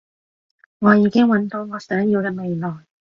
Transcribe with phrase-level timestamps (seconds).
[0.79, 2.85] 我已經搵到我想要嘅未來